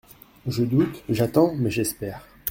Je 0.47 0.63
doute, 0.63 1.03
j'attends, 1.09 1.53
mais 1.57 1.69
j'espère. 1.69 2.27